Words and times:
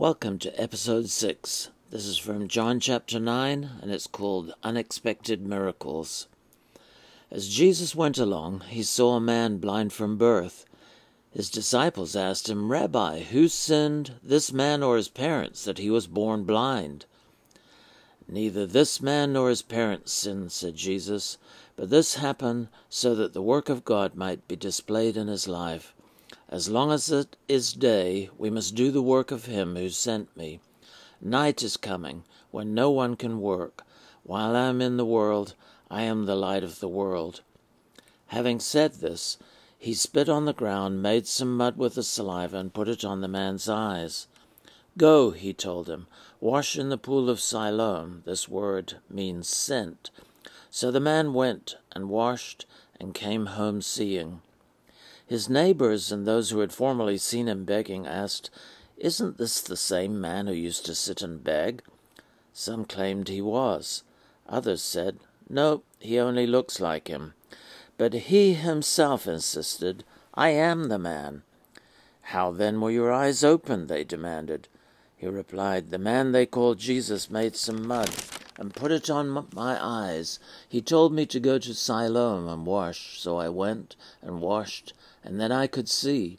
Welcome 0.00 0.38
to 0.38 0.62
episode 0.62 1.08
6. 1.08 1.70
This 1.90 2.06
is 2.06 2.18
from 2.18 2.46
John 2.46 2.78
chapter 2.78 3.18
9, 3.18 3.70
and 3.82 3.90
it's 3.90 4.06
called 4.06 4.54
Unexpected 4.62 5.44
Miracles. 5.44 6.28
As 7.32 7.48
Jesus 7.48 7.96
went 7.96 8.16
along, 8.16 8.60
he 8.68 8.84
saw 8.84 9.16
a 9.16 9.20
man 9.20 9.58
blind 9.58 9.92
from 9.92 10.16
birth. 10.16 10.66
His 11.32 11.50
disciples 11.50 12.14
asked 12.14 12.48
him, 12.48 12.70
Rabbi, 12.70 13.22
who 13.22 13.48
sinned, 13.48 14.12
this 14.22 14.52
man 14.52 14.84
or 14.84 14.96
his 14.96 15.08
parents, 15.08 15.64
that 15.64 15.78
he 15.78 15.90
was 15.90 16.06
born 16.06 16.44
blind? 16.44 17.04
Neither 18.28 18.66
this 18.66 19.02
man 19.02 19.32
nor 19.32 19.48
his 19.48 19.62
parents 19.62 20.12
sinned, 20.12 20.52
said 20.52 20.76
Jesus, 20.76 21.38
but 21.74 21.90
this 21.90 22.14
happened 22.14 22.68
so 22.88 23.16
that 23.16 23.32
the 23.32 23.42
work 23.42 23.68
of 23.68 23.84
God 23.84 24.14
might 24.14 24.46
be 24.46 24.54
displayed 24.54 25.16
in 25.16 25.26
his 25.26 25.48
life. 25.48 25.92
As 26.50 26.70
long 26.70 26.90
as 26.90 27.10
it 27.10 27.36
is 27.46 27.74
day, 27.74 28.30
we 28.38 28.48
must 28.48 28.74
do 28.74 28.90
the 28.90 29.02
work 29.02 29.30
of 29.30 29.44
him 29.44 29.76
who 29.76 29.90
sent 29.90 30.34
me. 30.34 30.60
Night 31.20 31.62
is 31.62 31.76
coming, 31.76 32.24
when 32.50 32.72
no 32.72 32.90
one 32.90 33.16
can 33.16 33.40
work. 33.40 33.84
While 34.22 34.56
I 34.56 34.68
am 34.68 34.80
in 34.80 34.96
the 34.96 35.04
world, 35.04 35.54
I 35.90 36.02
am 36.04 36.24
the 36.24 36.36
light 36.36 36.64
of 36.64 36.80
the 36.80 36.88
world. 36.88 37.42
Having 38.28 38.60
said 38.60 38.94
this, 38.94 39.36
he 39.78 39.92
spit 39.92 40.28
on 40.28 40.46
the 40.46 40.54
ground, 40.54 41.02
made 41.02 41.26
some 41.26 41.56
mud 41.56 41.76
with 41.76 41.96
the 41.96 42.02
saliva, 42.02 42.56
and 42.56 42.72
put 42.72 42.88
it 42.88 43.04
on 43.04 43.20
the 43.20 43.28
man's 43.28 43.68
eyes. 43.68 44.26
Go, 44.96 45.30
he 45.30 45.52
told 45.52 45.88
him, 45.88 46.06
wash 46.40 46.78
in 46.78 46.88
the 46.88 46.98
pool 46.98 47.28
of 47.28 47.40
Siloam. 47.40 48.22
This 48.24 48.48
word 48.48 48.94
means 49.10 49.48
sent. 49.48 50.10
So 50.70 50.90
the 50.90 50.98
man 50.98 51.34
went 51.34 51.76
and 51.92 52.08
washed 52.08 52.64
and 52.98 53.14
came 53.14 53.46
home 53.46 53.82
seeing. 53.82 54.40
His 55.28 55.50
neighbors 55.50 56.10
and 56.10 56.26
those 56.26 56.48
who 56.48 56.60
had 56.60 56.72
formerly 56.72 57.18
seen 57.18 57.48
him 57.48 57.64
begging 57.64 58.06
asked, 58.06 58.48
Isn't 58.96 59.36
this 59.36 59.60
the 59.60 59.76
same 59.76 60.18
man 60.18 60.46
who 60.46 60.54
used 60.54 60.86
to 60.86 60.94
sit 60.94 61.20
and 61.20 61.44
beg? 61.44 61.82
Some 62.54 62.86
claimed 62.86 63.28
he 63.28 63.42
was. 63.42 64.04
Others 64.48 64.82
said, 64.82 65.18
No, 65.46 65.82
he 66.00 66.18
only 66.18 66.46
looks 66.46 66.80
like 66.80 67.08
him. 67.08 67.34
But 67.98 68.14
he 68.14 68.54
himself 68.54 69.26
insisted, 69.26 70.02
I 70.32 70.48
am 70.50 70.88
the 70.88 70.98
man. 70.98 71.42
How 72.22 72.50
then 72.50 72.80
were 72.80 72.90
your 72.90 73.12
eyes 73.12 73.44
opened? 73.44 73.88
they 73.88 74.04
demanded. 74.04 74.66
He 75.14 75.26
replied, 75.26 75.90
The 75.90 75.98
man 75.98 76.32
they 76.32 76.46
called 76.46 76.78
Jesus 76.78 77.30
made 77.30 77.54
some 77.54 77.86
mud 77.86 78.08
and 78.58 78.74
put 78.74 78.90
it 78.90 79.08
on 79.08 79.46
my 79.54 79.82
eyes. 79.82 80.40
He 80.68 80.82
told 80.82 81.12
me 81.12 81.24
to 81.26 81.40
go 81.40 81.58
to 81.58 81.72
Siloam 81.72 82.48
and 82.48 82.66
wash, 82.66 83.18
so 83.20 83.38
I 83.38 83.48
went 83.48 83.94
and 84.20 84.40
washed, 84.40 84.92
and 85.22 85.40
then 85.40 85.52
I 85.52 85.68
could 85.68 85.88
see. 85.88 86.38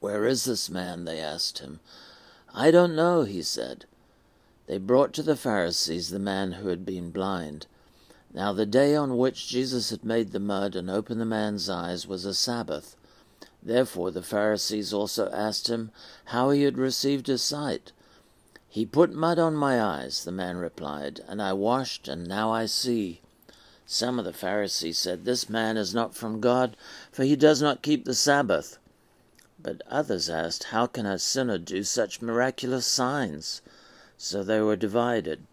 Where 0.00 0.26
is 0.26 0.44
this 0.44 0.68
man? 0.68 1.06
they 1.06 1.18
asked 1.18 1.60
him. 1.60 1.80
I 2.54 2.70
don't 2.70 2.94
know, 2.94 3.22
he 3.22 3.42
said. 3.42 3.86
They 4.66 4.78
brought 4.78 5.14
to 5.14 5.22
the 5.22 5.34
Pharisees 5.36 6.10
the 6.10 6.18
man 6.18 6.52
who 6.52 6.68
had 6.68 6.84
been 6.84 7.10
blind. 7.10 7.66
Now 8.34 8.52
the 8.52 8.66
day 8.66 8.94
on 8.94 9.16
which 9.16 9.48
Jesus 9.48 9.90
had 9.90 10.04
made 10.04 10.32
the 10.32 10.40
mud 10.40 10.76
and 10.76 10.90
opened 10.90 11.20
the 11.20 11.26
man's 11.26 11.70
eyes 11.70 12.06
was 12.06 12.24
a 12.24 12.34
Sabbath. 12.34 12.96
Therefore 13.62 14.10
the 14.10 14.22
Pharisees 14.22 14.92
also 14.92 15.30
asked 15.30 15.68
him 15.68 15.90
how 16.26 16.50
he 16.50 16.62
had 16.62 16.76
received 16.76 17.28
his 17.28 17.42
sight. 17.42 17.92
He 18.74 18.84
put 18.84 19.12
mud 19.12 19.38
on 19.38 19.54
my 19.54 19.80
eyes, 19.80 20.24
the 20.24 20.32
man 20.32 20.56
replied, 20.56 21.20
and 21.28 21.40
I 21.40 21.52
washed, 21.52 22.08
and 22.08 22.26
now 22.26 22.50
I 22.50 22.66
see. 22.66 23.20
Some 23.86 24.18
of 24.18 24.24
the 24.24 24.32
Pharisees 24.32 24.98
said, 24.98 25.24
This 25.24 25.48
man 25.48 25.76
is 25.76 25.94
not 25.94 26.16
from 26.16 26.40
God, 26.40 26.76
for 27.12 27.22
he 27.22 27.36
does 27.36 27.62
not 27.62 27.84
keep 27.84 28.04
the 28.04 28.16
Sabbath. 28.16 28.78
But 29.62 29.82
others 29.88 30.28
asked, 30.28 30.64
How 30.64 30.88
can 30.88 31.06
a 31.06 31.20
sinner 31.20 31.56
do 31.56 31.84
such 31.84 32.20
miraculous 32.20 32.84
signs? 32.84 33.62
So 34.18 34.42
they 34.42 34.60
were 34.60 34.74
divided. 34.74 35.46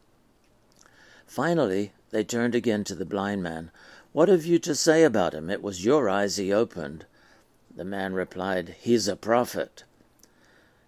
Finally, 1.27 1.93
they 2.09 2.23
turned 2.23 2.55
again 2.55 2.83
to 2.85 2.95
the 2.95 3.05
blind 3.05 3.43
man. 3.43 3.69
What 4.13 4.29
have 4.29 4.47
you 4.47 4.57
to 4.57 4.73
say 4.73 5.03
about 5.03 5.35
him? 5.35 5.47
It 5.51 5.61
was 5.61 5.85
your 5.85 6.09
eyes 6.09 6.37
he 6.37 6.51
opened. 6.51 7.05
The 7.69 7.85
man 7.85 8.15
replied, 8.15 8.77
He's 8.79 9.07
a 9.07 9.15
prophet. 9.15 9.83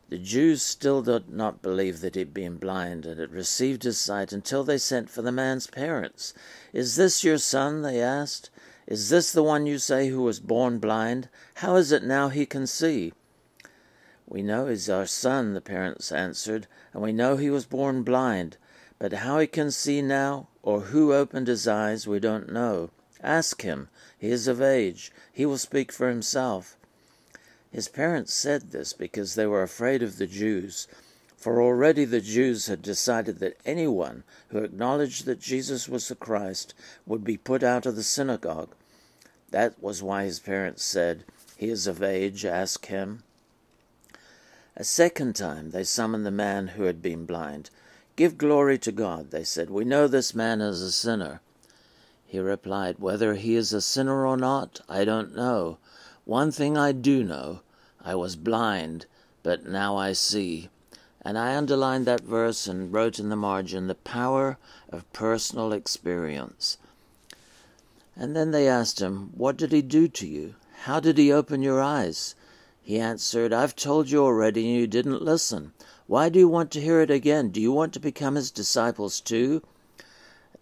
The 0.09 0.17
Jews 0.17 0.61
still 0.61 1.01
did 1.01 1.29
not 1.29 1.61
believe 1.61 2.01
that 2.01 2.15
he 2.15 2.19
had 2.19 2.33
been 2.33 2.57
blind 2.57 3.05
and 3.05 3.19
had 3.19 3.31
received 3.31 3.83
his 3.83 3.97
sight 3.97 4.33
until 4.33 4.63
they 4.63 4.77
sent 4.77 5.09
for 5.09 5.21
the 5.21 5.31
man's 5.31 5.65
parents. 5.65 6.33
Is 6.73 6.97
this 6.97 7.23
your 7.23 7.37
son? 7.37 7.81
they 7.83 8.01
asked. 8.01 8.49
Is 8.85 9.09
this 9.09 9.31
the 9.31 9.43
one 9.43 9.65
you 9.65 9.77
say 9.77 10.09
who 10.09 10.21
was 10.21 10.41
born 10.41 10.79
blind? 10.79 11.29
How 11.55 11.77
is 11.77 11.91
it 11.93 12.03
now 12.03 12.27
he 12.27 12.45
can 12.45 12.67
see? 12.67 13.13
We 14.27 14.41
know 14.41 14.67
he's 14.67 14.89
our 14.89 15.05
son, 15.05 15.53
the 15.53 15.61
parents 15.61 16.11
answered, 16.11 16.67
and 16.91 17.01
we 17.01 17.13
know 17.13 17.37
he 17.37 17.49
was 17.49 17.65
born 17.65 18.03
blind. 18.03 18.57
But 18.99 19.13
how 19.13 19.39
he 19.39 19.47
can 19.47 19.71
see 19.71 20.01
now, 20.01 20.49
or 20.61 20.81
who 20.81 21.13
opened 21.13 21.47
his 21.47 21.67
eyes, 21.67 22.07
we 22.07 22.19
don't 22.19 22.51
know. 22.51 22.89
Ask 23.21 23.61
him. 23.61 23.87
He 24.17 24.31
is 24.31 24.47
of 24.49 24.61
age. 24.61 25.13
He 25.31 25.45
will 25.45 25.57
speak 25.57 25.91
for 25.91 26.09
himself. 26.09 26.77
His 27.73 27.87
parents 27.87 28.31
said 28.31 28.69
this 28.69 28.93
because 28.93 29.33
they 29.33 29.47
were 29.47 29.63
afraid 29.63 30.03
of 30.03 30.19
the 30.19 30.27
Jews, 30.27 30.87
for 31.35 31.59
already 31.59 32.05
the 32.05 32.21
Jews 32.21 32.67
had 32.67 32.83
decided 32.83 33.39
that 33.39 33.57
anyone 33.65 34.23
who 34.49 34.59
acknowledged 34.59 35.25
that 35.25 35.41
Jesus 35.41 35.89
was 35.89 36.07
the 36.07 36.13
Christ 36.13 36.75
would 37.07 37.23
be 37.23 37.35
put 37.35 37.63
out 37.63 37.87
of 37.87 37.95
the 37.95 38.03
synagogue. 38.03 38.75
That 39.49 39.81
was 39.81 40.03
why 40.03 40.25
his 40.25 40.39
parents 40.39 40.83
said, 40.83 41.23
He 41.57 41.69
is 41.69 41.87
of 41.87 42.03
age, 42.03 42.45
ask 42.45 42.85
him. 42.85 43.23
A 44.77 44.83
second 44.83 45.35
time 45.35 45.71
they 45.71 45.83
summoned 45.83 46.27
the 46.27 46.31
man 46.31 46.67
who 46.67 46.83
had 46.83 47.01
been 47.01 47.25
blind. 47.25 47.71
Give 48.15 48.37
glory 48.37 48.77
to 48.77 48.91
God, 48.91 49.31
they 49.31 49.43
said. 49.43 49.71
We 49.71 49.83
know 49.83 50.07
this 50.07 50.35
man 50.35 50.61
is 50.61 50.79
a 50.83 50.91
sinner. 50.91 51.41
He 52.27 52.37
replied, 52.37 52.99
Whether 52.99 53.33
he 53.33 53.55
is 53.55 53.73
a 53.73 53.81
sinner 53.81 54.27
or 54.27 54.37
not, 54.37 54.81
I 54.87 55.05
don't 55.05 55.35
know. 55.35 55.79
One 56.25 56.51
thing 56.51 56.77
I 56.77 56.93
do 56.93 57.23
know 57.23 57.59
I 58.01 58.15
was 58.15 58.37
blind, 58.37 59.07
but 59.43 59.65
now 59.65 59.97
I 59.97 60.13
see. 60.13 60.69
And 61.21 61.37
I 61.37 61.55
underlined 61.55 62.05
that 62.05 62.21
verse 62.21 62.65
and 62.65 62.93
wrote 62.93 63.19
in 63.19 63.29
the 63.29 63.35
margin 63.35 63.87
the 63.87 63.95
power 63.95 64.57
of 64.89 65.11
personal 65.11 65.73
experience. 65.73 66.77
And 68.15 68.35
then 68.35 68.51
they 68.51 68.69
asked 68.69 69.01
him, 69.01 69.31
What 69.35 69.57
did 69.57 69.71
he 69.71 69.81
do 69.81 70.07
to 70.07 70.27
you? 70.27 70.55
How 70.83 70.99
did 70.99 71.17
he 71.17 71.31
open 71.31 71.61
your 71.61 71.81
eyes? 71.81 72.35
He 72.81 72.99
answered, 72.99 73.51
I've 73.51 73.75
told 73.75 74.09
you 74.09 74.23
already 74.23 74.69
and 74.69 74.79
you 74.79 74.87
didn't 74.87 75.21
listen. 75.21 75.73
Why 76.07 76.29
do 76.29 76.39
you 76.39 76.47
want 76.47 76.71
to 76.71 76.81
hear 76.81 77.01
it 77.01 77.09
again? 77.09 77.49
Do 77.49 77.59
you 77.59 77.71
want 77.71 77.93
to 77.93 77.99
become 77.99 78.35
his 78.35 78.51
disciples 78.51 79.19
too? 79.19 79.61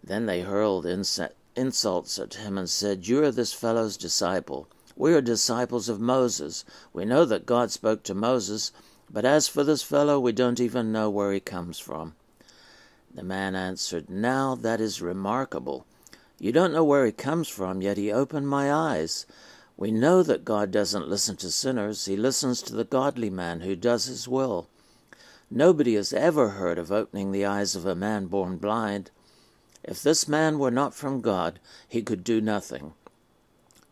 Then 0.02 0.26
they 0.26 0.42
hurled 0.42 0.86
insults 0.86 2.18
at 2.18 2.34
him 2.34 2.58
and 2.58 2.70
said, 2.70 3.06
You 3.06 3.22
are 3.24 3.30
this 3.30 3.52
fellow's 3.52 3.96
disciple. 3.96 4.68
We 5.02 5.14
are 5.14 5.20
disciples 5.20 5.88
of 5.88 5.98
Moses. 5.98 6.64
We 6.92 7.04
know 7.04 7.24
that 7.24 7.44
God 7.44 7.72
spoke 7.72 8.04
to 8.04 8.14
Moses, 8.14 8.70
but 9.10 9.24
as 9.24 9.48
for 9.48 9.64
this 9.64 9.82
fellow, 9.82 10.20
we 10.20 10.30
don't 10.30 10.60
even 10.60 10.92
know 10.92 11.10
where 11.10 11.32
he 11.32 11.40
comes 11.40 11.80
from. 11.80 12.14
The 13.12 13.24
man 13.24 13.56
answered, 13.56 14.08
Now 14.08 14.54
that 14.54 14.80
is 14.80 15.02
remarkable. 15.02 15.86
You 16.38 16.52
don't 16.52 16.72
know 16.72 16.84
where 16.84 17.04
he 17.04 17.10
comes 17.10 17.48
from, 17.48 17.82
yet 17.82 17.96
he 17.96 18.12
opened 18.12 18.48
my 18.48 18.72
eyes. 18.72 19.26
We 19.76 19.90
know 19.90 20.22
that 20.22 20.44
God 20.44 20.70
doesn't 20.70 21.08
listen 21.08 21.34
to 21.38 21.50
sinners, 21.50 22.04
he 22.04 22.14
listens 22.16 22.62
to 22.62 22.72
the 22.72 22.84
godly 22.84 23.28
man 23.28 23.62
who 23.62 23.74
does 23.74 24.04
his 24.04 24.28
will. 24.28 24.68
Nobody 25.50 25.96
has 25.96 26.12
ever 26.12 26.50
heard 26.50 26.78
of 26.78 26.92
opening 26.92 27.32
the 27.32 27.44
eyes 27.44 27.74
of 27.74 27.86
a 27.86 27.96
man 27.96 28.26
born 28.26 28.56
blind. 28.56 29.10
If 29.82 30.00
this 30.00 30.28
man 30.28 30.60
were 30.60 30.70
not 30.70 30.94
from 30.94 31.22
God, 31.22 31.58
he 31.88 32.02
could 32.02 32.22
do 32.22 32.40
nothing. 32.40 32.94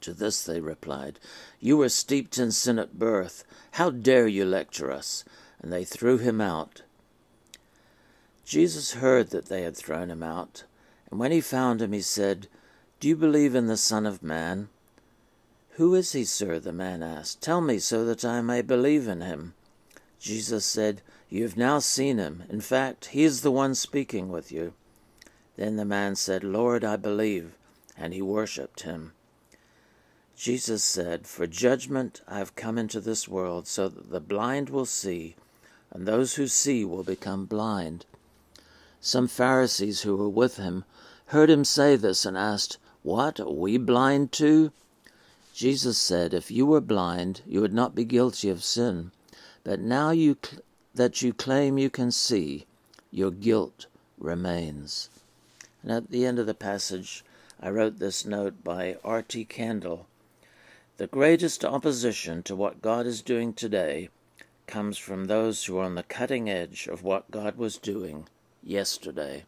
To 0.03 0.12
this 0.12 0.43
they 0.44 0.61
replied, 0.61 1.19
You 1.59 1.77
were 1.77 1.88
steeped 1.88 2.38
in 2.38 2.53
sin 2.53 2.78
at 2.78 2.99
birth. 2.99 3.44
How 3.72 3.91
dare 3.91 4.27
you 4.27 4.44
lecture 4.44 4.91
us? 4.91 5.25
And 5.61 5.72
they 5.72 5.84
threw 5.84 6.19
him 6.19 6.41
out. 6.41 6.82
Jesus 8.44 8.94
heard 8.94 9.31
that 9.31 9.47
they 9.47 9.62
had 9.62 9.76
thrown 9.76 10.11
him 10.11 10.23
out, 10.23 10.64
and 11.11 11.20
when 11.20 11.32
he 11.32 11.41
found 11.41 11.81
him, 11.81 11.93
he 11.93 12.00
said, 12.00 12.49
Do 12.99 13.08
you 13.08 13.17
believe 13.17 13.55
in 13.55 13.67
the 13.67 13.76
Son 13.76 14.06
of 14.06 14.23
Man? 14.23 14.69
Who 15.75 15.94
is 15.94 16.12
he, 16.12 16.25
sir? 16.25 16.58
the 16.58 16.73
man 16.73 17.03
asked. 17.03 17.41
Tell 17.41 17.61
me 17.61 17.79
so 17.79 18.05
that 18.05 18.25
I 18.25 18.41
may 18.41 18.61
believe 18.61 19.06
in 19.06 19.20
him. 19.20 19.55
Jesus 20.19 20.64
said, 20.64 21.00
You 21.29 21.44
have 21.44 21.56
now 21.56 21.79
seen 21.79 22.19
him. 22.19 22.43
In 22.50 22.61
fact, 22.61 23.06
he 23.06 23.23
is 23.23 23.43
the 23.43 23.50
one 23.50 23.75
speaking 23.75 24.31
with 24.31 24.50
you. 24.50 24.75
Then 25.56 25.76
the 25.76 25.85
man 25.85 26.17
said, 26.17 26.43
Lord, 26.43 26.85
I 26.85 26.96
believe. 26.96 27.55
And 27.96 28.12
he 28.12 28.20
worshipped 28.20 28.82
him. 28.82 29.12
Jesus 30.37 30.82
said, 30.82 31.27
For 31.27 31.47
judgment 31.47 32.23
I 32.27 32.38
have 32.38 32.56
come 32.56 32.79
into 32.79 33.00
this 33.00 33.29
world, 33.29 33.67
so 33.67 33.88
that 33.88 34.11
the 34.11 34.21
blind 34.21 34.71
will 34.71 34.87
see, 34.87 35.37
and 35.91 36.06
those 36.06 36.37
who 36.37 36.47
see 36.47 36.85
will 36.85 37.03
become 37.03 37.47
blind. 37.47 38.06
Some 39.00 39.29
Pharisees 39.29 40.03
who 40.03 40.17
were 40.17 40.29
with 40.29 40.56
him 40.56 40.85
heard 41.27 41.50
him 41.50 41.65
say 41.65 41.97
this 41.97 42.25
and 42.27 42.37
asked, 42.37 42.79
What, 43.03 43.41
are 43.41 43.50
we 43.50 43.79
blind 43.79 44.32
too? 44.32 44.73
Jesus 45.55 45.99
said, 45.99 46.32
If 46.32 46.50
you 46.50 46.67
were 46.67 46.81
blind, 46.81 47.43
you 47.47 47.61
would 47.61 47.75
not 47.75 47.94
be 47.94 48.05
guilty 48.05 48.49
of 48.49 48.65
sin. 48.65 49.11
But 49.65 49.81
now 49.81 50.11
you, 50.11 50.37
cl- 50.43 50.62
that 50.94 51.23
you 51.23 51.32
claim 51.32 51.79
you 51.79 51.91
can 51.91 52.11
see, 52.11 52.67
your 53.11 53.31
guilt 53.31 53.87
remains. 54.19 55.11
And 55.82 55.91
at 55.91 56.11
the 56.11 56.25
end 56.25 56.38
of 56.38 56.47
the 56.47 56.55
passage, 56.55 57.25
I 57.61 57.71
wrote 57.71 57.99
this 57.99 58.25
note 58.25 58.62
by 58.62 58.97
R.T. 59.05 59.44
Kendall. 59.47 60.06
The 61.00 61.06
greatest 61.06 61.64
opposition 61.64 62.43
to 62.43 62.55
what 62.55 62.82
God 62.82 63.06
is 63.06 63.23
doing 63.23 63.55
today 63.55 64.11
comes 64.67 64.99
from 64.99 65.25
those 65.25 65.64
who 65.64 65.79
are 65.79 65.85
on 65.85 65.94
the 65.94 66.02
cutting 66.02 66.50
edge 66.50 66.88
of 66.88 67.02
what 67.02 67.31
God 67.31 67.56
was 67.56 67.79
doing 67.79 68.29
yesterday. 68.62 69.44